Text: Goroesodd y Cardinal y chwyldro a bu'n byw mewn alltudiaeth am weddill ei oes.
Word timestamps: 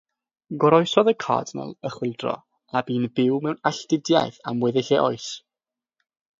Goroesodd 0.61 1.11
y 1.11 1.13
Cardinal 1.23 1.75
y 1.89 1.91
chwyldro 1.97 2.33
a 2.79 2.83
bu'n 2.89 3.07
byw 3.21 3.39
mewn 3.45 3.61
alltudiaeth 3.73 4.43
am 4.53 4.67
weddill 4.67 4.93
ei 4.97 5.01
oes. 5.07 5.33